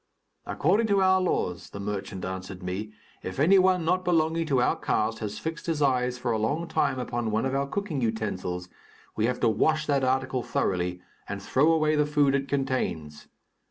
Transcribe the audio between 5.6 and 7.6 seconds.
his eyes for a long time upon one of